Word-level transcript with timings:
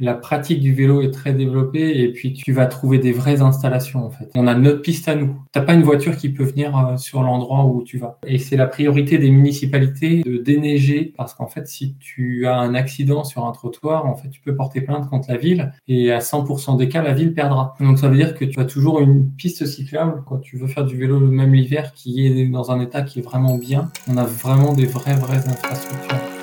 La 0.00 0.14
pratique 0.14 0.60
du 0.60 0.74
vélo 0.74 1.02
est 1.02 1.12
très 1.12 1.32
développée 1.32 2.00
et 2.00 2.12
puis 2.12 2.32
tu 2.32 2.52
vas 2.52 2.66
trouver 2.66 2.98
des 2.98 3.12
vraies 3.12 3.42
installations 3.42 4.04
en 4.04 4.10
fait. 4.10 4.28
On 4.34 4.48
a 4.48 4.54
notre 4.56 4.82
piste 4.82 5.06
à 5.06 5.14
nous. 5.14 5.38
T'as 5.52 5.60
pas 5.60 5.74
une 5.74 5.84
voiture 5.84 6.16
qui 6.16 6.30
peut 6.30 6.42
venir 6.42 6.76
euh, 6.76 6.96
sur 6.96 7.22
l'endroit 7.22 7.64
où 7.66 7.84
tu 7.84 7.98
vas. 7.98 8.18
Et 8.26 8.38
c'est 8.38 8.56
la 8.56 8.66
priorité 8.66 9.18
des 9.18 9.30
municipalités 9.30 10.22
de 10.22 10.38
déneiger 10.38 11.14
parce 11.16 11.34
qu'en 11.34 11.46
fait 11.46 11.68
si 11.68 11.94
tu 12.00 12.44
as 12.48 12.56
un 12.56 12.74
accident 12.74 13.22
sur 13.22 13.46
un 13.46 13.52
trottoir, 13.52 14.06
en 14.06 14.16
fait 14.16 14.30
tu 14.30 14.40
peux 14.40 14.56
porter 14.56 14.80
plainte 14.80 15.08
contre 15.08 15.30
la 15.30 15.36
ville 15.36 15.72
et 15.86 16.10
à 16.10 16.18
100% 16.18 16.76
des 16.76 16.88
cas 16.88 17.00
la 17.00 17.14
ville 17.14 17.32
perdra. 17.32 17.76
Donc 17.78 18.00
ça 18.00 18.08
veut 18.08 18.16
dire 18.16 18.34
que 18.34 18.44
tu 18.44 18.58
as 18.58 18.64
toujours 18.64 19.00
une 19.00 19.30
piste 19.30 19.64
cyclable 19.64 20.24
quand 20.26 20.38
tu 20.38 20.56
veux 20.56 20.66
faire 20.66 20.84
du 20.84 20.96
vélo 20.96 21.20
même 21.20 21.54
l'hiver 21.54 21.92
qui 21.92 22.26
est 22.26 22.48
dans 22.48 22.72
un 22.72 22.80
état 22.80 23.02
qui 23.02 23.20
est 23.20 23.22
vraiment 23.22 23.56
bien. 23.58 23.92
On 24.08 24.16
a 24.16 24.24
vraiment 24.24 24.74
des 24.74 24.86
vraies 24.86 25.14
vraies 25.14 25.48
infrastructures. 25.48 26.33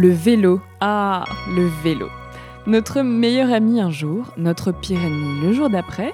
Le 0.00 0.10
vélo. 0.10 0.60
Ah, 0.78 1.24
le 1.56 1.66
vélo. 1.82 2.06
Notre 2.68 3.02
meilleur 3.02 3.52
ami 3.52 3.80
un 3.80 3.90
jour, 3.90 4.32
notre 4.36 4.70
pire 4.70 5.04
ennemi 5.04 5.40
le 5.40 5.52
jour 5.52 5.70
d'après, 5.70 6.12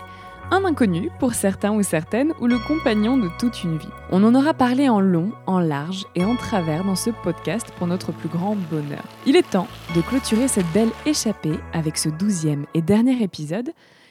un 0.51 0.65
inconnu 0.65 1.11
pour 1.21 1.35
certains 1.35 1.71
ou 1.71 1.83
certaines 1.83 2.33
ou 2.41 2.47
le 2.47 2.57
compagnon 2.67 3.19
de 3.19 3.29
toute 3.39 3.63
une 3.63 3.77
vie. 3.77 3.93
On 4.11 4.25
en 4.25 4.35
aura 4.35 4.55
parlé 4.55 4.89
en 4.89 5.01
long, 5.01 5.33
en 5.47 5.59
large 5.59 6.07
et 6.15 6.25
en 6.25 6.35
travers 6.35 6.83
dans 6.83 6.95
ce 6.95 7.11
podcast 7.11 7.67
pour 7.77 7.87
notre 7.87 8.11
plus 8.11 8.31
grand 8.31 8.57
bonheur. 8.71 9.05
Il 9.27 9.37
est 9.37 9.51
temps 9.51 9.69
de 9.95 10.01
clôturer 10.01 10.49
cette 10.49 10.73
belle 10.73 10.93
échappée 11.05 11.59
avec 11.75 11.99
ce 11.99 12.09
douzième 12.09 12.65
et 12.73 12.81
dernier 12.81 13.23
épisode 13.23 13.69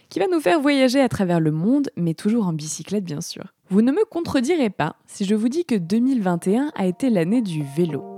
qui 0.09 0.19
va 0.19 0.27
nous 0.31 0.39
faire 0.39 0.61
voyager 0.61 1.01
à 1.01 1.09
travers 1.09 1.39
le 1.39 1.51
monde, 1.51 1.89
mais 1.97 2.13
toujours 2.13 2.45
en 2.45 2.53
bicyclette 2.53 3.05
bien 3.05 3.21
sûr. 3.21 3.45
Vous 3.71 3.81
ne 3.81 3.91
me 3.91 4.05
contredirez 4.05 4.69
pas 4.69 4.97
si 5.07 5.25
je 5.25 5.33
vous 5.33 5.49
dis 5.49 5.65
que 5.65 5.73
2021 5.73 6.71
a 6.75 6.85
été 6.85 7.09
l'année 7.09 7.41
du 7.41 7.63
vélo. 7.75 8.12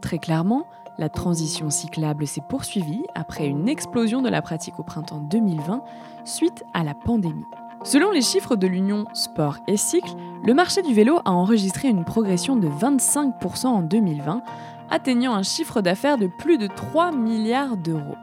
Très 0.00 0.18
clairement, 0.18 0.66
la 0.98 1.08
transition 1.08 1.70
cyclable 1.70 2.26
s'est 2.26 2.42
poursuivie 2.48 3.04
après 3.14 3.46
une 3.46 3.68
explosion 3.68 4.22
de 4.22 4.28
la 4.28 4.42
pratique 4.42 4.78
au 4.78 4.82
printemps 4.82 5.20
2020 5.20 5.82
suite 6.24 6.64
à 6.74 6.84
la 6.84 6.94
pandémie. 6.94 7.44
Selon 7.84 8.10
les 8.10 8.22
chiffres 8.22 8.56
de 8.56 8.66
l'Union 8.66 9.04
Sport 9.12 9.58
et 9.68 9.76
Cycle, 9.76 10.16
le 10.44 10.54
marché 10.54 10.82
du 10.82 10.94
vélo 10.94 11.20
a 11.24 11.32
enregistré 11.32 11.88
une 11.88 12.04
progression 12.04 12.56
de 12.56 12.68
25% 12.68 13.66
en 13.66 13.82
2020, 13.82 14.42
atteignant 14.90 15.34
un 15.34 15.42
chiffre 15.42 15.82
d'affaires 15.82 16.18
de 16.18 16.26
plus 16.26 16.58
de 16.58 16.66
3 16.66 17.12
milliards 17.12 17.76
d'euros. 17.76 18.16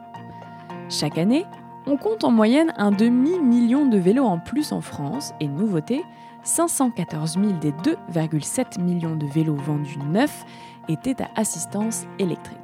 Chaque 0.88 1.16
année, 1.16 1.46
on 1.86 1.96
compte 1.96 2.24
en 2.24 2.30
moyenne 2.30 2.72
un 2.76 2.90
demi-million 2.90 3.86
de 3.86 3.98
vélos 3.98 4.24
en 4.24 4.38
plus 4.38 4.72
en 4.72 4.80
France 4.80 5.32
et 5.40 5.48
nouveauté, 5.48 6.04
514 6.42 7.38
000 7.38 7.52
des 7.54 7.72
2,7 7.72 8.80
millions 8.80 9.16
de 9.16 9.26
vélos 9.26 9.56
vendus 9.56 9.98
neufs 9.98 10.44
étaient 10.88 11.22
à 11.22 11.28
assistance 11.36 12.04
électrique. 12.18 12.58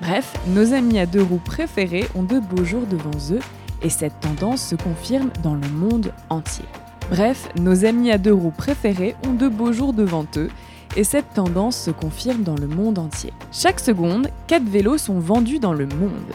Bref, 0.00 0.34
nos 0.48 0.74
amis 0.74 0.98
à 0.98 1.06
deux 1.06 1.22
roues 1.22 1.40
préférés 1.42 2.06
ont 2.14 2.22
de 2.22 2.38
beaux 2.38 2.64
jours 2.64 2.86
devant 2.86 3.18
eux 3.30 3.40
et 3.82 3.88
cette 3.90 4.20
tendance 4.20 4.62
se 4.62 4.74
confirme 4.74 5.30
dans 5.42 5.54
le 5.54 5.68
monde 5.68 6.12
entier. 6.28 6.64
Bref, 7.10 7.48
nos 7.58 7.84
amis 7.84 8.10
à 8.10 8.18
deux 8.18 8.34
roues 8.34 8.50
préférés 8.50 9.16
ont 9.26 9.32
de 9.32 9.48
beaux 9.48 9.72
jours 9.72 9.92
devant 9.92 10.26
eux 10.36 10.50
et 10.96 11.04
cette 11.04 11.32
tendance 11.34 11.76
se 11.76 11.90
confirme 11.90 12.42
dans 12.42 12.56
le 12.56 12.66
monde 12.66 12.98
entier. 12.98 13.32
Chaque 13.52 13.80
seconde, 13.80 14.28
4 14.46 14.64
vélos 14.64 14.98
sont 14.98 15.18
vendus 15.18 15.58
dans 15.58 15.72
le 15.72 15.86
monde. 15.86 16.32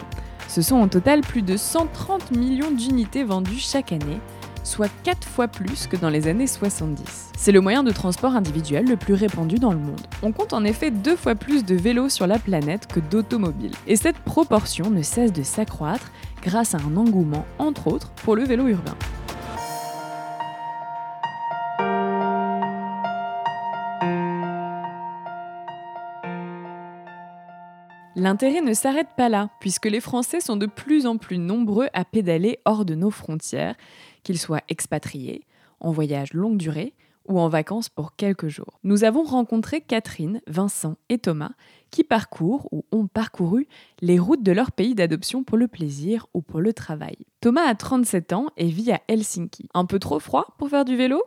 Ce 0.48 0.62
sont 0.62 0.76
en 0.76 0.88
total 0.88 1.20
plus 1.22 1.42
de 1.42 1.56
130 1.56 2.32
millions 2.32 2.70
d'unités 2.70 3.24
vendues 3.24 3.58
chaque 3.58 3.92
année, 3.92 4.20
soit 4.62 4.90
4 5.04 5.26
fois 5.26 5.48
plus 5.48 5.86
que 5.86 5.96
dans 5.96 6.08
les 6.08 6.28
années 6.28 6.46
70. 6.46 7.32
C'est 7.36 7.52
le 7.52 7.60
moyen 7.60 7.82
de 7.82 7.90
transport 7.90 8.34
individuel 8.34 8.86
le 8.86 8.96
plus 8.96 9.14
répandu 9.14 9.56
dans 9.56 9.72
le 9.72 9.78
monde. 9.78 10.00
On 10.22 10.32
compte 10.32 10.52
en 10.52 10.64
effet 10.64 10.90
deux 10.90 11.16
fois 11.16 11.34
plus 11.34 11.64
de 11.64 11.74
vélos 11.74 12.08
sur 12.08 12.26
la 12.26 12.38
planète 12.38 12.86
que 12.86 13.00
d'automobiles. 13.00 13.74
Et 13.86 13.96
cette 13.96 14.18
proportion 14.18 14.90
ne 14.90 15.02
cesse 15.02 15.32
de 15.32 15.42
s'accroître 15.42 16.10
grâce 16.42 16.74
à 16.74 16.78
un 16.78 16.96
engouement, 16.96 17.46
entre 17.58 17.88
autres, 17.88 18.10
pour 18.24 18.36
le 18.36 18.44
vélo 18.44 18.68
urbain. 18.68 18.96
L'intérêt 28.14 28.60
ne 28.60 28.74
s'arrête 28.74 29.08
pas 29.16 29.30
là, 29.30 29.48
puisque 29.58 29.86
les 29.86 30.00
Français 30.00 30.40
sont 30.40 30.56
de 30.56 30.66
plus 30.66 31.06
en 31.06 31.16
plus 31.16 31.38
nombreux 31.38 31.88
à 31.94 32.04
pédaler 32.04 32.58
hors 32.66 32.84
de 32.84 32.94
nos 32.94 33.10
frontières, 33.10 33.74
qu'ils 34.22 34.38
soient 34.38 34.60
expatriés, 34.68 35.46
en 35.80 35.92
voyage 35.92 36.34
longue 36.34 36.58
durée 36.58 36.92
ou 37.26 37.40
en 37.40 37.48
vacances 37.48 37.88
pour 37.88 38.14
quelques 38.16 38.48
jours. 38.48 38.78
Nous 38.84 39.04
avons 39.04 39.22
rencontré 39.22 39.80
Catherine, 39.80 40.42
Vincent 40.46 40.96
et 41.08 41.18
Thomas 41.18 41.52
qui 41.90 42.04
parcourent 42.04 42.68
ou 42.70 42.84
ont 42.92 43.06
parcouru 43.06 43.66
les 44.00 44.18
routes 44.18 44.42
de 44.42 44.52
leur 44.52 44.72
pays 44.72 44.94
d'adoption 44.94 45.42
pour 45.42 45.56
le 45.56 45.68
plaisir 45.68 46.26
ou 46.34 46.42
pour 46.42 46.60
le 46.60 46.72
travail. 46.72 47.16
Thomas 47.40 47.66
a 47.66 47.74
37 47.74 48.32
ans 48.32 48.46
et 48.56 48.66
vit 48.66 48.92
à 48.92 49.00
Helsinki. 49.08 49.68
Un 49.72 49.86
peu 49.86 49.98
trop 49.98 50.18
froid 50.18 50.54
pour 50.58 50.68
faire 50.68 50.84
du 50.84 50.96
vélo? 50.96 51.22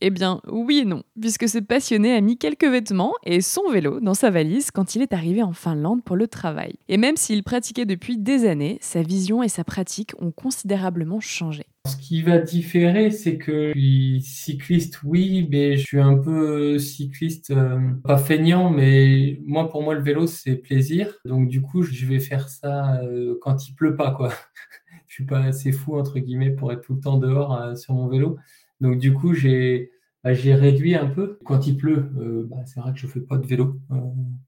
Eh 0.00 0.10
bien, 0.10 0.40
oui 0.50 0.80
et 0.80 0.84
non, 0.84 1.02
puisque 1.20 1.48
ce 1.48 1.58
passionné 1.58 2.14
a 2.14 2.20
mis 2.20 2.38
quelques 2.38 2.64
vêtements 2.64 3.12
et 3.24 3.40
son 3.40 3.68
vélo 3.70 4.00
dans 4.00 4.14
sa 4.14 4.30
valise 4.30 4.70
quand 4.70 4.94
il 4.94 5.02
est 5.02 5.12
arrivé 5.12 5.42
en 5.42 5.52
Finlande 5.52 6.02
pour 6.02 6.16
le 6.16 6.26
travail. 6.26 6.74
Et 6.88 6.96
même 6.96 7.16
s'il 7.16 7.42
pratiquait 7.42 7.84
depuis 7.84 8.16
des 8.16 8.46
années, 8.46 8.78
sa 8.80 9.02
vision 9.02 9.42
et 9.42 9.48
sa 9.48 9.64
pratique 9.64 10.12
ont 10.18 10.30
considérablement 10.30 11.20
changé. 11.20 11.64
Ce 11.86 11.96
qui 11.96 12.22
va 12.22 12.38
différer, 12.38 13.10
c'est 13.10 13.38
que 13.38 13.72
je 13.74 13.78
suis 13.78 14.20
cycliste, 14.22 15.02
oui, 15.02 15.48
mais 15.50 15.76
je 15.78 15.84
suis 15.84 16.00
un 16.00 16.16
peu 16.16 16.78
cycliste, 16.78 17.50
euh, 17.52 17.78
pas 18.04 18.18
feignant, 18.18 18.70
mais 18.70 19.40
moi, 19.44 19.68
pour 19.68 19.82
moi, 19.82 19.94
le 19.94 20.02
vélo, 20.02 20.26
c'est 20.26 20.56
plaisir. 20.56 21.14
Donc, 21.24 21.48
du 21.48 21.62
coup, 21.62 21.82
je 21.82 22.04
vais 22.04 22.20
faire 22.20 22.48
ça 22.50 23.00
euh, 23.02 23.38
quand 23.40 23.66
il 23.66 23.74
pleut 23.74 23.96
pas, 23.96 24.10
quoi. 24.12 24.30
je 25.08 25.14
suis 25.14 25.24
pas 25.24 25.40
assez 25.40 25.72
fou, 25.72 25.98
entre 25.98 26.18
guillemets, 26.18 26.50
pour 26.50 26.70
être 26.70 26.82
tout 26.82 26.94
le 26.94 27.00
temps 27.00 27.16
dehors 27.16 27.54
euh, 27.54 27.74
sur 27.74 27.94
mon 27.94 28.08
vélo. 28.08 28.36
Donc 28.80 28.98
du 28.98 29.12
coup, 29.12 29.34
j'ai 29.34 29.90
bah, 30.24 30.34
j'ai 30.34 30.54
réduit 30.54 30.94
un 30.94 31.06
peu. 31.06 31.38
Quand 31.44 31.66
il 31.66 31.76
pleut, 31.76 32.10
euh, 32.18 32.46
bah, 32.48 32.58
c'est 32.66 32.80
vrai 32.80 32.92
que 32.92 32.98
je 32.98 33.06
fais 33.06 33.20
pas 33.20 33.38
de 33.38 33.46
vélo, 33.46 33.80
euh, 33.90 33.96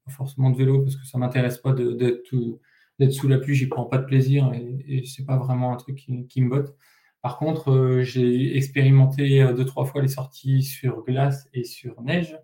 forcément 0.09 0.49
de 0.51 0.57
vélo 0.57 0.81
parce 0.81 0.95
que 0.95 1.05
ça 1.05 1.17
m'intéresse 1.17 1.57
pas 1.57 1.73
d'être 1.73 3.11
sous 3.11 3.27
la 3.27 3.39
pluie, 3.39 3.55
j'y 3.55 3.67
prends 3.67 3.85
pas 3.85 3.97
de 3.97 4.05
plaisir 4.05 4.51
et, 4.53 4.85
et 4.87 5.05
c'est 5.05 5.25
pas 5.25 5.37
vraiment 5.37 5.73
un 5.73 5.77
truc 5.77 5.95
qui, 5.95 6.41
me 6.41 6.49
botte. 6.49 6.75
Par 7.21 7.37
contre, 7.37 7.71
euh, 7.71 8.03
j'ai 8.03 8.55
expérimenté 8.57 9.43
deux 9.55 9.65
trois 9.65 9.85
fois 9.85 10.01
les 10.01 10.07
sorties 10.09 10.63
sur 10.63 11.03
glace 11.03 11.49
et 11.53 11.63
sur 11.63 12.01
neige. 12.01 12.37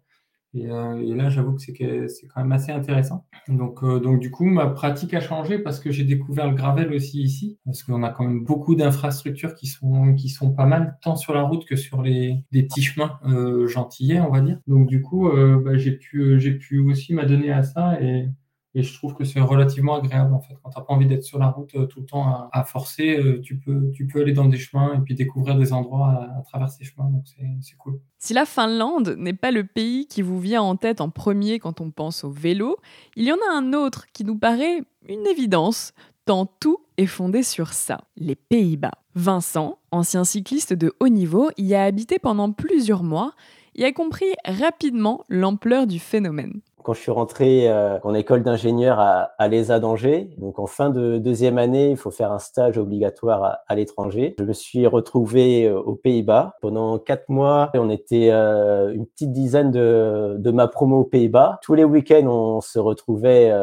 Euh, 0.56 0.96
et, 0.98 1.14
là, 1.16 1.30
j'avoue 1.30 1.56
que 1.56 1.62
c'est 1.62 1.74
quand 1.74 2.42
même 2.42 2.52
assez 2.52 2.72
intéressant. 2.72 3.26
Donc, 3.48 3.84
euh, 3.84 4.00
donc, 4.00 4.20
du 4.20 4.32
coup, 4.32 4.46
ma 4.46 4.68
pratique 4.68 5.14
a 5.14 5.20
changé 5.20 5.60
parce 5.60 5.80
que 5.80 5.92
j'ai 5.92 6.04
découvert 6.04 6.50
le 6.50 6.56
gravel 6.56 6.92
aussi 6.94 7.22
ici, 7.22 7.60
parce 7.66 7.84
qu'on 7.84 8.04
a 8.04 8.10
quand 8.10 8.24
même 8.24 8.44
beaucoup 8.44 8.76
d'infrastructures 8.76 9.54
qui 9.54 9.68
sont, 9.68 10.16
qui 10.16 10.30
sont 10.30 10.52
pas 10.52 10.66
mal, 10.66 10.98
tant 11.02 11.16
sur 11.16 11.34
la 11.34 11.44
route 11.44 11.66
que 11.66 11.76
sur 11.76 12.02
les, 12.02 12.44
des 12.52 12.64
petits 12.64 12.82
chemins 12.82 13.20
euh, 13.26 13.68
gentillets, 13.68 14.20
on 14.20 14.32
va 14.32 14.42
dire. 14.42 14.59
Donc, 14.68 14.88
du 14.88 15.02
coup, 15.02 15.30
bah, 15.30 15.78
j'ai 15.78 15.92
pu, 15.92 16.40
j'ai 16.40 16.54
pu 16.54 16.80
aussi 16.80 17.14
m'adonner 17.14 17.52
à 17.52 17.64
ça 17.64 18.02
et, 18.02 18.28
et 18.75 18.84
je 18.84 18.94
trouve 18.94 19.16
que 19.16 19.24
c'est 19.24 19.40
relativement 19.40 19.96
agréable 19.96 20.34
en 20.34 20.41
fait. 20.41 20.56
Quand 20.62 20.69
tu 20.69 20.80
n'as 20.80 20.85
pas 20.85 20.94
envie 20.94 21.07
d'être 21.07 21.24
sur 21.24 21.40
la 21.40 21.47
route 21.47 21.74
euh, 21.75 21.85
tout 21.85 22.02
le 22.02 22.06
temps 22.06 22.50
à, 22.52 22.63
forcer, 22.63 23.18
euh, 23.18 23.41
tu, 23.41 23.57
peux, 23.57 23.90
tu 23.91 24.06
peux 24.06 24.22
aller 24.22 24.34
dans 24.34 24.46
des 24.46 24.57
chemins 24.57 24.94
et 24.96 25.00
puis 25.00 25.16
découvrir 25.16 25.57
des 25.57 25.74
endroits 25.74 26.30
à, 26.38 26.41
travers 26.44 26.69
ces 26.69 26.84
chemins. 26.84 27.09
Donc 27.09 27.24
c'est 27.62 27.75
cool. 27.78 28.00
Si 28.19 28.34
la 28.34 28.46
Finlande 28.46 29.16
n'est 29.18 29.34
pas 29.34 29.52
le 29.52 29.63
pays 29.63 30.06
qui 30.06 30.22
vous 30.22 30.40
vient 30.40 30.62
en 30.62 30.75
tête 30.75 31.02
en 31.02 31.09
premier 31.09 31.59
quand 31.59 31.81
on 31.81 31.90
pense 31.90 32.24
au 32.24 32.29
vélo, 32.29 32.78
il 33.16 33.24
y 33.24 33.31
en 33.31 33.38
a 33.52 33.58
un 33.58 33.74
autre 33.74 34.06
qui 34.13 34.24
nous 34.24 34.38
paraît 34.38 34.81
une 35.08 35.25
évidence, 35.25 35.94
tant 36.25 36.46
tout 36.46 36.78
est 36.97 37.08
fondé 37.08 37.41
sur 37.41 37.74
ça, 37.74 38.02
les 38.18 38.35
Pays-Bas. 38.35 38.91
Vincent, 39.16 39.79
ancien 39.91 40.24
cycliste 40.24 40.74
de 40.74 40.94
haut 41.00 41.08
niveau, 41.08 41.50
y 41.58 41.74
a 41.74 41.84
habité 41.84 42.19
pendant 42.19 42.52
plusieurs 42.52 43.03
mois 43.03 43.34
et 43.75 43.85
a 43.85 43.91
compris 43.91 44.34
rapidement 44.46 45.25
l'ampleur 45.29 45.88
du 45.88 46.00
phénomène 46.00 46.62
quand 46.90 46.96
je 46.96 47.02
suis 47.02 47.12
rentré 47.12 47.70
euh, 47.70 48.00
en 48.02 48.16
école 48.16 48.41
d'ingénieur 48.41 49.00
à, 49.00 49.30
à 49.38 49.47
l'ESA 49.47 49.80
d'Angers. 49.80 50.32
Donc 50.40 50.58
en 50.58 50.66
fin 50.66 50.90
de 50.90 51.20
deuxième 51.20 51.59
année, 51.59 51.91
il 51.91 51.97
faut 51.97 52.09
faire 52.09 52.32
un 52.32 52.40
stage 52.40 52.80
obligatoire 52.80 53.59
à, 53.68 53.76
l'étranger. 53.76 54.34
Je 54.40 54.44
me 54.44 54.53
suis 54.53 54.88
retrouvé 54.88 55.66
euh, 55.68 55.80
aux 55.80 55.94
Pays-Bas 55.94 56.56
pendant 56.62 56.97
quatre 56.97 57.30
mois. 57.30 57.70
On 57.76 57.91
était 57.91 58.30
euh, 58.32 58.91
une 58.91 59.06
petite 59.06 59.32
dizaine 59.34 59.70
de, 59.70 60.50
ma 60.50 60.68
promo 60.68 61.02
aux 61.02 61.03
Pays-Bas. 61.03 61.59
Tous 61.62 61.76
les 61.76 61.84
week-ends, 61.84 62.26
on 62.26 62.59
se 62.59 62.80
retrouvait 62.80 63.53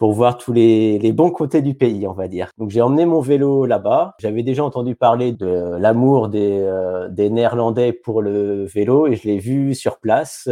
pour 0.00 0.12
voir 0.12 0.36
tous 0.36 0.52
les, 0.52 1.12
bons 1.12 1.30
côtés 1.30 1.62
du 1.62 1.74
pays, 1.74 2.08
on 2.08 2.12
va 2.12 2.26
dire. 2.26 2.50
Donc 2.58 2.70
j'ai 2.70 2.82
emmené 2.82 3.06
mon 3.06 3.20
vélo 3.20 3.66
là-bas. 3.66 4.16
J'avais 4.18 4.42
déjà 4.42 4.64
entendu 4.64 4.96
parler 4.96 5.30
de 5.30 5.76
l'amour 5.78 6.28
des 6.28 7.30
Néerlandais 7.30 7.92
pour 7.92 8.20
le 8.20 8.64
vélo 8.64 9.06
et 9.06 9.14
je 9.14 9.28
l'ai 9.28 9.38
vu 9.38 9.76
sur 9.76 10.00
place 10.00 10.48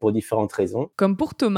pour 0.00 0.12
différentes 0.12 0.52
raisons. 0.54 0.88
Comme 0.96 1.18
pour 1.18 1.34
Thomas 1.34 1.57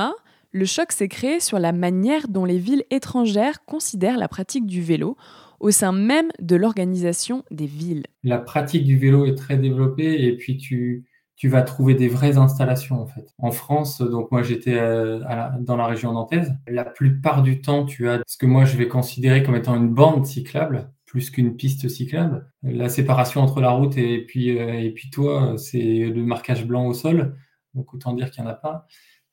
le 0.53 0.65
choc 0.65 0.93
s'est 0.93 1.09
créé 1.09 1.41
sur 1.41 1.59
la 1.59 1.73
manière 1.73 2.29
dont 2.29 2.45
les 2.45 2.59
villes 2.59 2.85
étrangères 2.91 3.65
considèrent 3.65 4.19
la 4.19 4.29
pratique 4.29 4.67
du 4.67 4.83
vélo 4.83 5.17
au 5.61 5.71
sein 5.71 5.93
même 5.93 6.31
de 6.41 6.57
l'organisation 6.57 7.45
des 7.51 7.67
villes. 7.67 8.05
La 8.25 8.39
pratique 8.39 8.85
du 8.85 8.99
vélo 8.99 9.27
est 9.27 9.35
très 9.35 9.59
développée 9.59 10.25
et 10.25 10.37
puis 10.37 10.57
tu, 10.57 11.05
tu 11.37 11.49
vas 11.49 11.63
trouver 11.63 11.95
des 11.95 12.09
vraies 12.09 12.39
installations 12.39 13.01
en 13.01 13.07
fait. 13.07 13.35
En 13.39 13.51
France, 13.51 14.01
donc 14.01 14.31
moi 14.33 14.43
j'étais 14.43 14.79
euh, 14.79 15.21
dans 15.61 15.77
la 15.77 15.87
région 15.87 16.13
nantaise, 16.13 16.55
la 16.67 16.85
plupart 16.85 17.43
du 17.43 17.61
temps 17.61 17.85
tu 17.85 18.09
as 18.09 18.21
ce 18.27 18.39
que 18.39 18.47
moi 18.47 18.65
je 18.65 18.77
vais 18.77 18.89
considérer 18.89 19.43
comme 19.43 19.55
étant 19.55 19.77
une 19.77 19.93
bande 19.93 20.27
cyclable 20.27 20.91
plus 21.11 21.31
qu'une 21.31 21.57
piste 21.57 21.89
cyclable. 21.89 22.49
La 22.63 22.89
séparation 22.89 23.41
entre 23.41 23.61
la 23.61 23.71
route 23.71 23.99
et 23.99 24.25
puis, 24.25 24.57
euh, 24.57 24.81
et 24.81 24.93
puis 24.93 25.11
toi, 25.11 25.55
c'est 25.59 26.05
le 26.05 26.23
marquage 26.23 26.65
blanc 26.65 26.87
au 26.87 26.95
sol, 26.95 27.37
donc 27.75 27.93
autant 27.93 28.13
dire 28.13 28.31
qu'il 28.31 28.45
n'y 28.45 28.49
en 28.49 28.53
a 28.53 28.55
pas. 28.55 28.87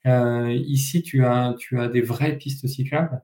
Euh, 0.07 0.51
ici, 0.53 1.03
tu 1.03 1.23
as, 1.25 1.55
tu 1.59 1.79
as 1.79 1.87
des 1.87 2.01
vraies 2.01 2.37
pistes 2.37 2.67
cyclables 2.67 3.21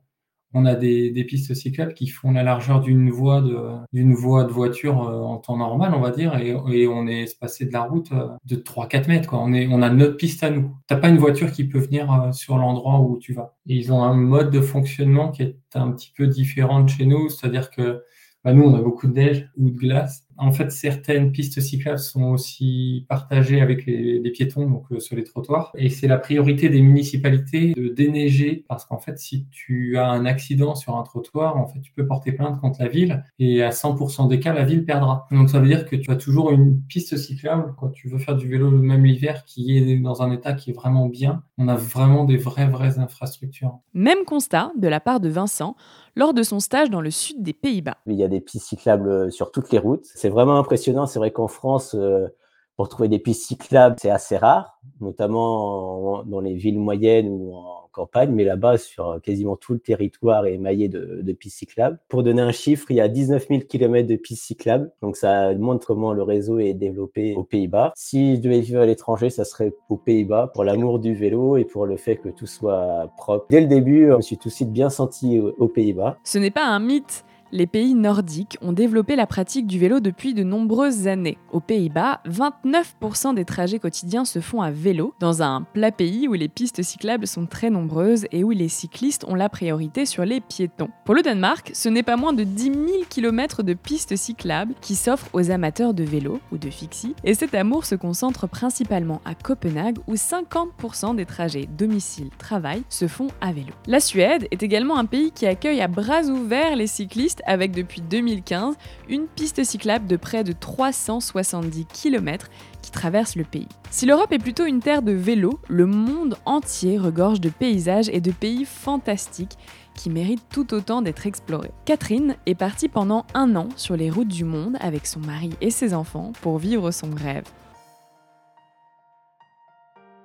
on 0.53 0.65
a 0.65 0.75
des, 0.75 1.23
pistes 1.27 1.53
cyclables 1.53 1.93
qui 1.93 2.07
font 2.07 2.31
la 2.31 2.43
largeur 2.43 2.79
d'une 2.81 3.09
voie 3.09 3.41
de 3.41 3.57
d'une 3.91 4.13
voie 4.13 4.43
de 4.43 4.51
voiture 4.51 5.01
euh, 5.01 5.19
en 5.19 5.37
temps 5.37 5.57
normal, 5.57 5.93
on 5.95 5.99
va 5.99 6.11
dire, 6.11 6.35
et, 6.37 6.53
on 6.87 7.07
est 7.07 7.23
espacé 7.23 7.65
de 7.65 7.73
la 7.73 7.81
route 7.81 8.11
euh, 8.11 8.27
de 8.45 8.55
3-4 8.55 9.07
mètres. 9.07 9.33
On, 9.33 9.81
a 9.81 9.89
notre 9.89 10.17
piste 10.17 10.43
à 10.43 10.51
nous. 10.51 10.75
T'as 10.87 10.97
pas 10.97 11.09
une 11.09 11.17
voiture 11.17 11.51
qui 11.51 11.63
peut 11.67 11.79
venir 11.79 12.29
sur 12.33 12.57
l'endroit 12.57 12.99
où 12.99 13.17
tu 13.19 13.33
vas. 13.33 13.55
Ils 13.65 13.91
ont 13.91 14.03
un 14.03 14.13
mode 14.13 14.51
de 14.51 14.61
fonctionnement 14.61 15.31
qui 15.31 15.43
est 15.43 15.57
un 15.73 15.91
petit 15.91 16.11
peu 16.15 16.27
différent 16.27 16.81
de 16.81 16.89
chez 16.89 17.05
nous, 17.05 17.29
c'est-à-dire 17.29 17.71
que 17.71 18.03
bah, 18.43 18.53
nous, 18.53 18.63
on 18.63 18.75
a 18.75 18.81
beaucoup 18.81 19.07
de 19.07 19.13
neige 19.13 19.49
ou 19.57 19.69
de 19.69 19.77
glace. 19.77 20.22
En 20.37 20.51
fait, 20.51 20.71
certaines 20.71 21.31
pistes 21.31 21.59
cyclables 21.61 21.99
sont 21.99 22.25
aussi 22.25 23.05
partagées 23.09 23.61
avec 23.61 23.85
les, 23.85 24.31
piétons, 24.31 24.67
donc 24.67 24.85
euh, 24.91 24.99
sur 24.99 25.15
les 25.15 25.23
trottoirs. 25.23 25.71
Et 25.77 25.89
c'est 25.89 26.07
la 26.07 26.17
priorité 26.17 26.69
des 26.69 26.81
municipalités 26.81 27.73
de 27.73 27.89
déneiger, 27.89 28.65
parce 28.67 28.85
qu'en 28.85 28.97
fait, 28.97 29.19
si 29.19 29.45
tu 29.51 29.97
as 29.97 30.07
un 30.07 30.25
accident 30.25 30.75
sur 30.75 30.97
un 30.97 31.03
trottoir, 31.03 31.57
en 31.57 31.67
fait, 31.67 31.79
tu 31.81 31.91
peux 31.93 32.07
porter 32.07 32.31
plainte 32.31 32.59
contre 32.59 32.81
la 32.81 32.87
ville, 32.87 33.23
et 33.39 33.61
à 33.63 33.69
100% 33.69 34.27
des 34.27 34.39
cas, 34.39 34.53
la 34.53 34.63
ville 34.63 34.85
perdra. 34.85 35.27
Donc 35.31 35.49
ça 35.49 35.59
veut 35.59 35.67
dire 35.67 35.85
que 35.85 35.95
tu 35.95 36.09
as 36.11 36.15
toujours 36.15 36.51
une 36.51 36.81
piste 36.81 37.15
cyclable 37.17 37.73
quand 37.77 37.89
tu 37.89 38.09
veux 38.09 38.17
faire 38.17 38.35
du 38.35 38.47
vélo, 38.47 38.71
même 38.71 39.05
l'hiver, 39.05 39.43
qui 39.45 39.77
est 39.77 39.97
dans 39.97 40.21
un 40.21 40.31
état 40.31 40.53
qui 40.53 40.71
est 40.71 40.73
vraiment 40.73 41.07
bien. 41.07 41.43
On 41.57 41.67
a 41.67 41.75
vraiment 41.75 42.23
des 42.25 42.37
vraies, 42.37 42.67
vraies 42.67 42.99
infrastructures. 42.99 43.79
Même 43.93 44.25
constat 44.25 44.71
de 44.77 44.87
la 44.87 44.99
part 44.99 45.19
de 45.19 45.29
Vincent 45.29 45.75
lors 46.15 46.33
de 46.33 46.43
son 46.43 46.59
stage 46.59 46.89
dans 46.89 47.01
le 47.01 47.11
sud 47.11 47.41
des 47.41 47.53
Pays-Bas. 47.53 47.97
Il 48.05 48.15
y 48.15 48.23
a 48.23 48.27
des 48.27 48.41
pistes 48.41 48.67
cyclables 48.67 49.31
sur 49.31 49.51
toutes 49.51 49.71
les 49.71 49.79
routes. 49.79 50.05
C'est 50.23 50.29
vraiment 50.29 50.55
impressionnant. 50.55 51.05
C'est 51.05 51.19
vrai 51.19 51.31
qu'en 51.31 51.49
France, 51.49 51.95
euh, 51.95 52.29
pour 52.77 52.87
trouver 52.87 53.09
des 53.09 53.19
pistes 53.19 53.45
cyclables, 53.45 53.97
c'est 53.99 54.09
assez 54.09 54.37
rare, 54.37 54.79
notamment 55.01 56.23
dans 56.23 56.39
les 56.39 56.53
villes 56.53 56.79
moyennes 56.79 57.27
ou 57.27 57.53
en 57.53 57.89
campagne, 57.91 58.31
mais 58.31 58.45
là-bas, 58.45 58.77
sur 58.77 59.19
quasiment 59.21 59.57
tout 59.57 59.73
le 59.73 59.79
territoire 59.79 60.45
est 60.45 60.53
émaillé 60.53 60.87
de, 60.87 61.29
pistes 61.33 61.57
cyclables. 61.57 61.99
Pour 62.07 62.23
donner 62.23 62.41
un 62.41 62.53
chiffre, 62.53 62.89
il 62.89 62.95
y 62.95 63.01
a 63.01 63.09
19 63.09 63.47
000 63.49 63.61
km 63.67 64.07
de 64.07 64.15
pistes 64.15 64.45
cyclables, 64.45 64.93
donc 65.01 65.17
ça 65.17 65.53
montre 65.55 65.87
comment 65.87 66.13
le 66.13 66.23
réseau 66.23 66.57
est 66.57 66.73
développé 66.73 67.35
aux 67.35 67.43
Pays-Bas. 67.43 67.91
Si 67.97 68.37
je 68.37 68.41
devais 68.41 68.61
vivre 68.61 68.79
à 68.79 68.85
l'étranger, 68.85 69.29
ça 69.29 69.43
serait 69.43 69.73
aux 69.89 69.97
Pays-Bas 69.97 70.51
pour 70.53 70.63
l'amour 70.63 70.99
du 70.99 71.13
vélo 71.13 71.57
et 71.57 71.65
pour 71.65 71.85
le 71.85 71.97
fait 71.97 72.15
que 72.15 72.29
tout 72.29 72.47
soit 72.47 73.11
propre. 73.17 73.47
Dès 73.49 73.59
le 73.59 73.67
début, 73.67 74.07
je 74.07 74.15
me 74.15 74.21
suis 74.21 74.37
tout 74.37 74.47
de 74.47 74.53
suite 74.53 74.71
bien 74.71 74.89
senti 74.89 75.41
aux 75.41 75.67
Pays-Bas. 75.67 76.17
Ce 76.23 76.37
n'est 76.37 76.49
pas 76.49 76.63
un 76.63 76.79
mythe 76.79 77.25
les 77.53 77.67
pays 77.67 77.93
nordiques 77.93 78.57
ont 78.63 78.73
développé 78.73 79.15
la 79.15 79.27
pratique 79.27 79.67
du 79.67 79.77
vélo 79.77 79.99
depuis 79.99 80.33
de 80.33 80.43
nombreuses 80.43 81.07
années. 81.07 81.37
Aux 81.51 81.59
Pays-Bas, 81.59 82.21
29% 82.27 83.35
des 83.35 83.45
trajets 83.45 83.77
quotidiens 83.77 84.25
se 84.25 84.39
font 84.39 84.63
à 84.63 84.71
vélo, 84.71 85.13
dans 85.19 85.43
un 85.43 85.61
plat 85.61 85.91
pays 85.91 86.27
où 86.27 86.33
les 86.33 86.47
pistes 86.47 86.81
cyclables 86.81 87.27
sont 87.27 87.45
très 87.45 87.69
nombreuses 87.69 88.25
et 88.31 88.43
où 88.43 88.49
les 88.49 88.69
cyclistes 88.69 89.23
ont 89.27 89.35
la 89.35 89.49
priorité 89.49 90.07
sur 90.07 90.25
les 90.25 90.41
piétons. 90.41 90.89
Pour 91.05 91.13
le 91.13 91.21
Danemark, 91.21 91.69
ce 91.75 91.89
n'est 91.89 92.01
pas 92.01 92.17
moins 92.17 92.33
de 92.33 92.43
10 92.43 92.63
000 92.63 92.75
km 93.07 93.61
de 93.61 93.75
pistes 93.75 94.15
cyclables 94.15 94.73
qui 94.81 94.95
s'offrent 94.95 95.29
aux 95.33 95.51
amateurs 95.51 95.93
de 95.93 96.03
vélo 96.03 96.39
ou 96.51 96.57
de 96.57 96.71
fixie, 96.71 97.15
et 97.23 97.35
cet 97.35 97.53
amour 97.53 97.85
se 97.85 97.93
concentre 97.93 98.47
principalement 98.47 99.21
à 99.25 99.35
Copenhague 99.35 99.99
où 100.07 100.15
50% 100.15 101.15
des 101.15 101.27
trajets 101.27 101.69
domicile-travail 101.77 102.81
se 102.89 103.07
font 103.07 103.27
à 103.41 103.53
vélo. 103.53 103.73
La 103.85 103.99
Suède 103.99 104.47
est 104.49 104.63
également 104.63 104.97
un 104.97 105.05
pays 105.05 105.31
qui 105.31 105.45
accueille 105.45 105.81
à 105.81 105.87
bras 105.87 106.23
ouverts 106.23 106.75
les 106.75 106.87
cyclistes 106.87 107.42
avec 107.45 107.71
depuis 107.71 108.01
2015 108.01 108.75
une 109.09 109.27
piste 109.27 109.63
cyclable 109.63 110.07
de 110.07 110.15
près 110.15 110.43
de 110.43 110.51
370 110.51 111.85
km 111.85 112.49
qui 112.81 112.91
traverse 112.91 113.35
le 113.35 113.43
pays. 113.43 113.67
Si 113.91 114.05
l'Europe 114.05 114.31
est 114.31 114.39
plutôt 114.39 114.65
une 114.65 114.79
terre 114.79 115.01
de 115.01 115.11
vélo, 115.11 115.59
le 115.69 115.85
monde 115.85 116.35
entier 116.45 116.97
regorge 116.97 117.41
de 117.41 117.49
paysages 117.49 118.09
et 118.09 118.21
de 118.21 118.31
pays 118.31 118.65
fantastiques 118.65 119.57
qui 119.95 120.09
méritent 120.09 120.47
tout 120.49 120.73
autant 120.73 121.01
d'être 121.01 121.27
explorés. 121.27 121.71
Catherine 121.85 122.35
est 122.45 122.55
partie 122.55 122.89
pendant 122.89 123.25
un 123.33 123.55
an 123.55 123.69
sur 123.75 123.95
les 123.95 124.09
routes 124.09 124.27
du 124.27 124.43
monde 124.43 124.77
avec 124.79 125.05
son 125.05 125.19
mari 125.19 125.51
et 125.61 125.69
ses 125.69 125.93
enfants 125.93 126.33
pour 126.41 126.57
vivre 126.57 126.91
son 126.91 127.11
rêve. 127.11 127.45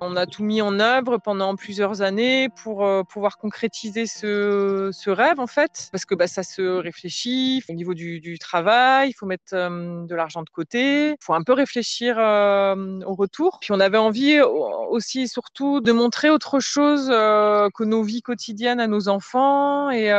On 0.01 0.15
a 0.15 0.27
tout 0.27 0.45
mis 0.45 0.63
en 0.63 0.79
œuvre 0.79 1.19
pendant 1.19 1.57
plusieurs 1.57 2.03
années 2.03 2.49
pour 2.63 2.85
euh, 2.85 3.03
pouvoir 3.03 3.37
concrétiser 3.37 4.07
ce, 4.07 5.11
rêve 5.11 5.41
en 5.41 5.47
fait, 5.47 5.89
parce 5.91 6.05
que 6.05 6.15
bah, 6.15 6.29
ça 6.29 6.43
se 6.43 6.63
réfléchit 6.63 7.65
au 7.69 7.73
niveau 7.73 7.95
du, 7.95 8.39
travail, 8.39 9.11
il 9.11 9.13
faut 9.15 9.27
mettre 9.27 9.55
euh, 9.55 10.07
de 10.07 10.15
l'argent 10.15 10.43
de 10.43 10.51
côté, 10.51 11.11
il 11.11 11.17
faut 11.21 11.35
un 11.35 11.43
peu 11.43 11.53
réfléchir 11.53 12.17
euh, 12.19 13.01
au 13.07 13.15
retour. 13.15 13.59
Puis 13.61 13.73
on 13.73 13.81
avait 13.81 13.99
envie 13.99 14.41
aussi 14.41 15.23
et 15.23 15.27
surtout 15.27 15.81
de 15.81 15.91
montrer 15.91 16.31
autre 16.31 16.61
chose 16.61 17.09
que 17.09 17.85
nos 17.85 18.03
vies 18.03 18.23
quotidiennes 18.23 18.81
à 18.81 18.87
nos 18.87 19.09
enfants 19.09 19.91
et 19.91 20.13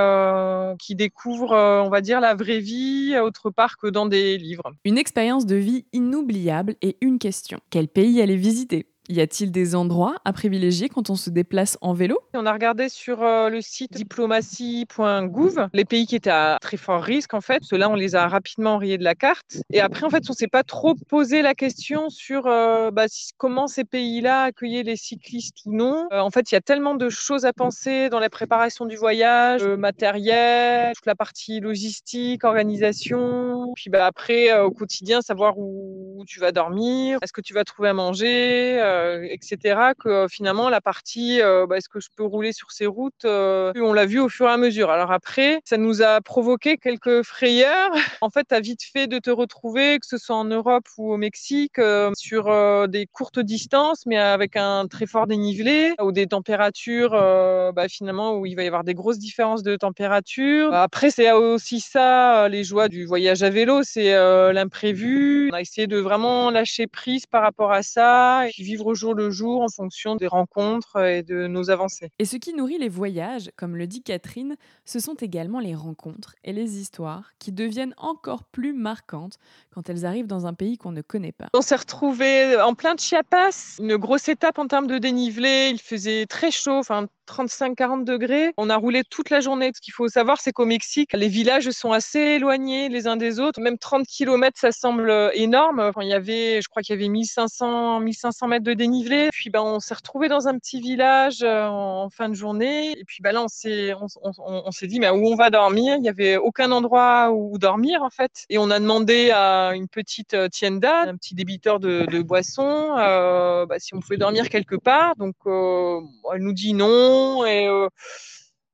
qui 0.80 0.96
découvrent, 0.96 1.56
on 1.56 1.90
va 1.90 2.02
dire, 2.02 2.20
la 2.20 2.36
vraie 2.36 2.60
vie 2.60 3.18
autre 3.18 3.50
part 3.50 3.78
que 3.78 3.88
dans 3.88 4.06
des 4.06 4.38
livres. 4.38 4.74
Une 4.84 4.98
expérience 4.98 5.46
de 5.46 5.56
vie 5.56 5.86
inoubliable 5.94 6.76
et 6.82 6.98
une 7.02 7.20
question. 7.20 7.60
Quel 7.70 7.88
pays 7.88 8.22
aller 8.22 8.36
visiter? 8.36 8.89
Y 9.10 9.22
a-t-il 9.22 9.52
des 9.52 9.76
endroits 9.76 10.16
à 10.24 10.32
privilégier 10.34 10.88
quand 10.88 11.10
on 11.10 11.16
se 11.16 11.30
déplace 11.30 11.78
en 11.82 11.94
vélo? 11.94 12.20
On 12.34 12.46
a 12.46 12.54
regardé 12.54 12.90
sur 12.90 13.24
euh, 13.24 13.50
le 13.50 13.60
site 13.60 13.94
diplomatie.gouv 13.94 15.68
les 15.74 15.86
pays 15.86 16.06
qui 16.06 16.16
étaient 16.16 16.30
à 16.30 16.58
très 16.62 16.78
fort 16.78 17.02
risque 17.02 17.34
en 17.34 17.42
fait. 17.42 17.64
Ceux-là, 17.64 17.90
on 17.90 17.96
les 17.96 18.16
a 18.16 18.28
rapidement 18.28 18.78
rayés 18.78 18.98
de 18.98 19.04
la 19.04 19.16
carte. 19.16 19.58
Et 19.74 19.82
après, 19.82 20.06
en 20.06 20.10
fait, 20.10 20.24
on 20.30 20.34
s'est 20.34 20.48
pas 20.48 20.64
trop 20.64 20.94
posé 21.08 21.42
la 21.42 21.56
question 21.56 22.10
sur 22.10 22.46
euh, 22.46 22.92
bah, 22.92 23.06
comment 23.38 23.68
ces 23.68 23.84
pays-là 23.84 24.44
accueillaient 24.44 24.84
les 24.84 24.96
cyclistes 24.96 25.58
ou 25.66 25.76
non. 25.76 26.08
Euh, 26.14 26.20
en 26.20 26.30
fait, 26.30 26.52
il 26.52 26.56
y 26.56 26.58
a 26.58 26.62
tellement 26.62 26.96
de 26.96 27.10
choses 27.10 27.46
à 27.46 27.54
penser 27.54 28.10
dans 28.10 28.20
la 28.20 28.30
préparation 28.30 28.86
du 28.86 28.96
voyage, 28.96 29.64
le 29.64 29.78
matériel, 29.78 30.94
toute 30.96 31.08
la 31.08 31.16
partie 31.16 31.60
logistique, 31.60 32.44
organisation. 32.44 33.74
Puis 33.76 33.90
bah, 33.90 34.06
après, 34.06 34.60
au 34.60 34.72
quotidien, 34.72 35.22
savoir 35.22 35.58
où, 35.58 36.24
tu 36.28 36.40
vas 36.40 36.52
dormir, 36.52 37.18
est-ce 37.24 37.34
que 37.34 37.42
tu 37.42 37.54
vas 37.54 37.64
trouver 37.64 37.90
à 37.90 37.94
manger 37.94 38.78
euh, 39.00 39.28
etc., 39.30 39.80
que 40.00 40.10
euh, 40.10 40.28
finalement 40.28 40.70
la 40.70 40.82
partie 40.82 41.42
euh, 41.42 41.66
bah, 41.68 41.78
est-ce 41.78 41.90
que 41.90 42.00
je 42.00 42.10
peux 42.16 42.24
rouler 42.24 42.54
sur 42.54 42.72
ces 42.72 42.86
routes, 42.86 43.26
on 43.26 43.94
l'a 43.94 44.06
vu 44.06 44.20
au 44.20 44.30
fur 44.30 44.48
et 44.48 44.52
à 44.52 44.58
mesure. 44.58 44.90
Alors 44.90 45.12
après, 45.12 45.62
ça 45.66 45.78
nous 45.78 46.02
a 46.02 46.22
provoqué 46.22 46.78
quelques 46.78 47.24
frayeurs. 47.24 47.92
En 48.22 48.30
fait, 48.30 48.46
tu 48.50 48.56
as 48.56 48.60
vite 48.60 48.82
fait 48.84 49.08
de 49.08 49.18
te 49.18 49.30
retrouver, 49.30 49.98
que 49.98 50.06
ce 50.06 50.18
soit 50.18 50.36
en 50.36 50.44
Europe 50.44 50.84
ou 50.98 51.14
au 51.14 51.18
Mexique, 51.18 51.80
sur 52.16 52.88
des 52.88 53.08
courtes 53.08 53.40
distances, 53.40 54.06
mais 54.06 54.18
avec 54.18 54.58
un 54.58 54.88
très 54.88 55.06
fort 55.06 55.26
dénivelé, 55.26 55.94
ou 56.02 56.12
des 56.12 56.28
températures 56.28 57.12
bah, 57.12 57.88
finalement 57.88 58.36
où 58.36 58.46
il 58.46 58.56
va 58.56 58.64
y 58.64 58.68
avoir 58.68 58.84
des 58.84 58.94
grosses 58.94 59.20
différences 59.20 59.64
de 59.64 59.78
température. 59.78 60.74
Après, 60.74 61.12
c'est 61.12 61.32
aussi 61.32 61.80
ça, 61.80 62.50
les 62.50 62.64
joies 62.66 62.90
du 62.90 63.06
voyage 63.06 63.42
à 63.42 63.50
vélo, 63.50 63.84
c'est 63.84 64.12
l'imprévu. 64.52 65.50
On 65.52 65.56
a 65.56 65.62
essayé 65.62 65.88
de 65.88 65.98
vraiment 65.98 66.52
lâcher 66.52 66.88
prise 66.88 67.26
par 67.26 67.42
rapport 67.42 67.72
à 67.72 67.84
ça 67.84 68.48
et 68.48 68.64
vivre 68.64 68.89
au 68.90 68.96
jour 68.96 69.14
le 69.14 69.30
jour 69.30 69.62
en 69.62 69.70
fonction 69.70 70.16
des 70.16 70.26
rencontres 70.26 70.98
et 70.98 71.22
de 71.22 71.46
nos 71.46 71.70
avancées. 71.70 72.12
Et 72.18 72.26
ce 72.26 72.38
qui 72.38 72.54
nourrit 72.54 72.80
les 72.80 72.90
voyages, 72.90 73.52
comme 73.56 73.76
le 73.76 73.86
dit 73.86 74.02
Catherine, 74.02 74.56
ce 74.84 75.00
sont 75.00 75.14
également 75.14 75.60
les 75.60 75.76
rencontres 75.76 76.36
et 76.44 76.54
les 76.54 76.80
histoires 76.80 77.32
qui 77.38 77.52
deviennent 77.52 77.94
encore 77.98 78.44
plus 78.46 78.74
marquantes 78.74 79.38
quand 79.72 79.90
elles 79.90 80.06
arrivent 80.06 80.28
dans 80.28 80.48
un 80.48 80.56
pays 80.56 80.78
qu'on 80.78 80.92
ne 80.92 81.02
connaît 81.02 81.32
pas. 81.32 81.50
On 81.54 81.62
s'est 81.62 81.76
retrouvé 81.76 82.60
en 82.60 82.74
plein 82.74 82.96
de 82.96 83.00
Chiapas, 83.00 83.78
une 83.80 83.96
grosse 83.98 84.28
étape 84.28 84.58
en 84.58 84.68
termes 84.68 84.88
de 84.88 84.98
dénivelé, 84.98 85.70
il 85.72 85.80
faisait 85.80 86.26
très 86.26 86.50
chaud, 86.50 86.78
enfin 86.78 87.08
35-40 87.30 88.04
degrés. 88.04 88.54
On 88.58 88.70
a 88.70 88.76
roulé 88.76 89.04
toute 89.10 89.30
la 89.30 89.40
journée. 89.40 89.72
Ce 89.76 89.82
qu'il 89.82 89.94
faut 89.94 90.08
savoir, 90.08 90.42
c'est 90.42 90.52
qu'au 90.52 90.66
Mexique, 90.66 91.12
les 91.14 91.28
villages 91.28 91.70
sont 91.70 91.92
assez 91.92 92.20
éloignés 92.20 92.90
les 92.90 93.08
uns 93.08 93.18
des 93.18 93.40
autres. 93.40 93.62
Même 93.62 93.78
30 93.78 94.06
km, 94.08 94.60
ça 94.60 94.72
semble 94.72 95.32
énorme. 95.34 95.92
il 96.02 96.08
y 96.08 96.14
avait, 96.14 96.62
je 96.62 96.68
crois 96.68 96.82
qu'il 96.82 96.96
y 96.96 97.00
avait 97.00 97.08
1500, 97.10 98.00
1500 98.00 98.48
mètres 98.48 98.66
de 98.66 98.74
dénivelé. 98.80 99.30
Puis 99.32 99.52
ben, 99.52 99.62
on 99.62 99.80
s'est 99.80 99.94
retrouvé 99.94 100.28
dans 100.28 100.48
un 100.48 100.58
petit 100.58 100.82
village 100.82 101.44
euh, 101.44 101.68
en 101.68 102.10
fin 102.10 102.30
de 102.30 102.34
journée. 102.34 102.98
Et 103.00 103.06
puis 103.06 103.22
ben, 103.22 103.32
là, 103.32 103.44
on 103.44 103.48
s'est, 103.48 103.94
on, 103.94 104.72
s'est 104.72 104.88
dit, 104.88 105.00
où 105.00 105.32
on 105.32 105.36
va 105.36 105.52
dormir? 105.52 105.96
Il 105.96 106.02
n'y 106.02 106.10
avait 106.10 106.38
aucun 106.38 106.72
endroit 106.72 107.32
où 107.32 107.60
dormir 107.60 108.02
en 108.02 108.10
fait. 108.10 108.46
Et 108.50 108.58
on 108.58 108.72
a 108.72 108.80
demandé 108.80 109.30
à 109.30 109.74
une 109.76 109.88
petite 109.88 110.34
euh, 110.34 110.50
tienda, 110.50 111.02
un 111.02 111.16
petit 111.16 111.36
débiteur 111.36 111.80
de, 111.80 112.22
boissons, 112.24 112.96
euh, 112.98 113.68
bah, 113.68 113.78
si 113.78 113.94
on 113.94 114.00
pouvait 114.00 114.18
dormir 114.18 114.50
quelque 114.50 114.76
part. 114.76 115.16
Donc 115.18 115.36
elle 115.46 116.42
nous 116.42 116.54
dit 116.54 116.74
non. 116.74 117.46
Et 117.46 117.70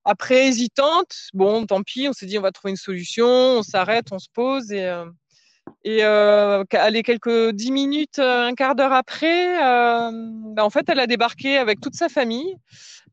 après, 0.05 0.47
hésitante, 0.47 1.15
bon, 1.33 1.65
tant 1.65 1.81
pis, 1.81 2.07
on 2.07 2.13
s'est 2.13 2.27
dit 2.27 2.37
on 2.37 2.41
va 2.41 2.51
trouver 2.51 2.71
une 2.71 2.77
solution, 2.77 3.27
on 3.27 3.63
s'arrête, 3.63 4.11
on 4.11 4.19
se 4.19 4.29
pose 4.33 4.71
et 4.71 4.87
Et 5.83 6.03
euh, 6.03 6.63
quelques 6.65 7.51
dix 7.51 7.71
minutes, 7.71 8.19
un 8.19 8.53
quart 8.55 8.75
d'heure 8.75 8.93
après, 8.93 9.55
bah, 9.55 10.63
en 10.63 10.69
fait, 10.69 10.87
elle 10.89 10.99
a 10.99 11.07
débarqué 11.07 11.57
avec 11.57 11.79
toute 11.79 11.95
sa 11.95 12.09
famille. 12.09 12.55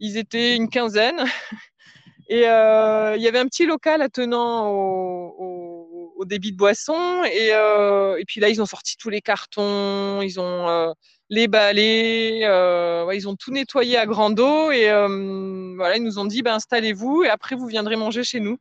Ils 0.01 0.17
étaient 0.17 0.57
une 0.57 0.69
quinzaine. 0.69 1.25
Et 2.29 2.45
il 2.45 3.23
y 3.23 3.29
avait 3.29 3.39
un 3.39 3.47
petit 3.47 3.67
local 3.67 4.01
attenant 4.01 4.69
au, 4.69 6.15
au, 6.17 6.25
débit 6.25 6.53
de 6.53 6.57
boisson. 6.57 7.25
Et, 7.25 7.49
et, 7.49 8.25
puis 8.27 8.41
là, 8.41 8.49
ils 8.49 8.63
ont 8.63 8.67
sorti 8.67 8.97
tous 8.97 9.11
les 9.11 9.21
cartons, 9.21 10.23
ils 10.23 10.41
ont 10.41 10.95
les 11.33 11.49
balais, 11.49 12.41
euh, 12.45 13.11
ils 13.15 13.27
ont 13.27 13.37
tout 13.37 13.53
nettoyé 13.53 13.97
à 13.97 14.05
grand 14.05 14.39
eau 14.39 14.71
et 14.71 14.91
euh, 14.91 15.75
voilà, 15.77 15.97
ils 15.97 16.03
nous 16.03 16.19
ont 16.19 16.27
dit 16.27 16.43
ben, 16.43 16.55
installez-vous 16.55 17.25
et 17.25 17.31
après 17.31 17.57
vous 17.57 17.67
viendrez 17.67 17.97
manger 17.97 18.23
chez 18.23 18.39
nous. 18.39 18.59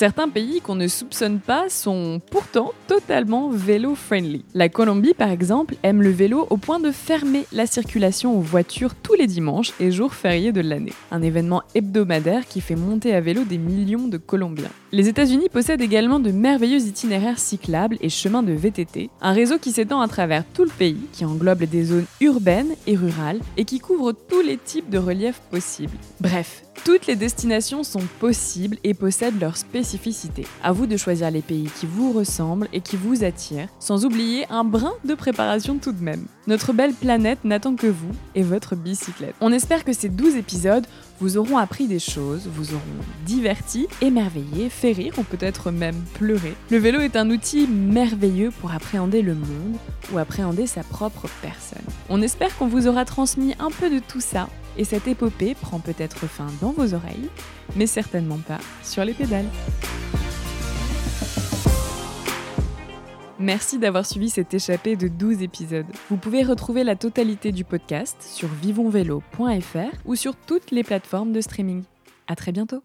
Certains 0.00 0.30
pays 0.30 0.62
qu'on 0.62 0.76
ne 0.76 0.88
soupçonne 0.88 1.40
pas 1.40 1.68
sont 1.68 2.22
pourtant 2.30 2.72
totalement 2.86 3.50
vélo-friendly. 3.50 4.46
La 4.54 4.70
Colombie, 4.70 5.12
par 5.12 5.28
exemple, 5.28 5.74
aime 5.82 6.00
le 6.00 6.08
vélo 6.08 6.46
au 6.48 6.56
point 6.56 6.80
de 6.80 6.90
fermer 6.90 7.44
la 7.52 7.66
circulation 7.66 8.34
aux 8.34 8.40
voitures 8.40 8.94
tous 8.94 9.12
les 9.12 9.26
dimanches 9.26 9.74
et 9.78 9.90
jours 9.90 10.14
fériés 10.14 10.52
de 10.52 10.62
l'année. 10.62 10.94
Un 11.10 11.20
événement 11.20 11.64
hebdomadaire 11.74 12.48
qui 12.48 12.62
fait 12.62 12.76
monter 12.76 13.14
à 13.14 13.20
vélo 13.20 13.44
des 13.44 13.58
millions 13.58 14.08
de 14.08 14.16
Colombiens. 14.16 14.70
Les 14.92 15.08
États-Unis 15.08 15.48
possèdent 15.48 15.82
également 15.82 16.18
de 16.18 16.32
merveilleux 16.32 16.80
itinéraires 16.80 17.38
cyclables 17.38 17.96
et 18.00 18.08
chemins 18.08 18.42
de 18.42 18.52
VTT, 18.52 19.08
un 19.20 19.32
réseau 19.32 19.56
qui 19.56 19.70
s'étend 19.70 20.00
à 20.00 20.08
travers 20.08 20.44
tout 20.52 20.64
le 20.64 20.70
pays, 20.70 20.98
qui 21.12 21.24
englobe 21.24 21.62
des 21.62 21.84
zones 21.84 22.06
urbaines 22.20 22.74
et 22.88 22.96
rurales 22.96 23.38
et 23.56 23.64
qui 23.64 23.78
couvre 23.78 24.12
tous 24.12 24.40
les 24.40 24.56
types 24.56 24.90
de 24.90 24.98
reliefs 24.98 25.42
possibles. 25.52 25.96
Bref, 26.18 26.64
toutes 26.84 27.06
les 27.06 27.14
destinations 27.14 27.84
sont 27.84 28.02
possibles 28.18 28.78
et 28.82 28.94
possèdent 28.94 29.40
leur 29.40 29.56
spécificité. 29.56 30.44
À 30.64 30.72
vous 30.72 30.86
de 30.86 30.96
choisir 30.96 31.30
les 31.30 31.42
pays 31.42 31.68
qui 31.78 31.86
vous 31.86 32.10
ressemblent 32.10 32.68
et 32.72 32.80
qui 32.80 32.96
vous 32.96 33.22
attirent, 33.22 33.68
sans 33.78 34.04
oublier 34.04 34.44
un 34.50 34.64
brin 34.64 34.94
de 35.04 35.14
préparation 35.14 35.78
tout 35.78 35.92
de 35.92 36.02
même. 36.02 36.24
Notre 36.48 36.72
belle 36.72 36.94
planète 36.94 37.44
n'attend 37.44 37.76
que 37.76 37.86
vous 37.86 38.10
et 38.34 38.42
votre 38.42 38.74
bicyclette. 38.74 39.36
On 39.40 39.52
espère 39.52 39.84
que 39.84 39.92
ces 39.92 40.08
12 40.08 40.34
épisodes 40.34 40.86
vous 41.20 41.36
auront 41.36 41.58
appris 41.58 41.86
des 41.86 41.98
choses, 41.98 42.48
vous 42.52 42.72
auront 42.72 42.80
diverti, 43.26 43.86
émerveillé, 44.00 44.70
fait 44.70 44.92
rire 44.92 45.14
ou 45.18 45.22
peut-être 45.22 45.70
même 45.70 46.02
pleuré. 46.14 46.54
Le 46.70 46.78
vélo 46.78 47.00
est 47.00 47.16
un 47.16 47.30
outil 47.30 47.66
merveilleux 47.66 48.50
pour 48.50 48.72
appréhender 48.72 49.22
le 49.22 49.34
monde 49.34 49.76
ou 50.12 50.18
appréhender 50.18 50.66
sa 50.66 50.82
propre 50.82 51.28
personne. 51.42 51.84
On 52.08 52.22
espère 52.22 52.56
qu'on 52.56 52.68
vous 52.68 52.88
aura 52.88 53.04
transmis 53.04 53.54
un 53.58 53.70
peu 53.70 53.90
de 53.90 53.98
tout 53.98 54.20
ça 54.20 54.48
et 54.78 54.84
cette 54.84 55.08
épopée 55.08 55.54
prend 55.54 55.78
peut-être 55.78 56.26
fin 56.26 56.46
dans 56.60 56.72
vos 56.72 56.94
oreilles, 56.94 57.28
mais 57.76 57.86
certainement 57.86 58.38
pas 58.38 58.58
sur 58.82 59.04
les 59.04 59.12
pédales. 59.12 59.48
Merci 63.40 63.78
d'avoir 63.78 64.04
suivi 64.04 64.28
cette 64.28 64.52
échappée 64.52 64.96
de 64.96 65.08
12 65.08 65.42
épisodes. 65.42 65.86
Vous 66.10 66.18
pouvez 66.18 66.42
retrouver 66.42 66.84
la 66.84 66.94
totalité 66.94 67.52
du 67.52 67.64
podcast 67.64 68.16
sur 68.20 68.48
vivonvélo.fr 68.48 69.96
ou 70.04 70.14
sur 70.14 70.36
toutes 70.36 70.70
les 70.70 70.84
plateformes 70.84 71.32
de 71.32 71.40
streaming. 71.40 71.84
À 72.28 72.36
très 72.36 72.52
bientôt. 72.52 72.82